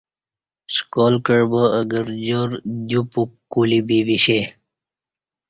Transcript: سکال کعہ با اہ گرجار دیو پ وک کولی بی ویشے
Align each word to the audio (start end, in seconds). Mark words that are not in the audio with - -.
سکال 0.75 1.13
کعہ 1.25 1.45
با 1.51 1.61
اہ 1.77 1.83
گرجار 1.91 2.49
دیو 2.87 3.01
پ 3.11 3.13
وک 3.21 3.31
کولی 3.51 3.79
بی 3.87 3.99
ویشے 4.07 4.41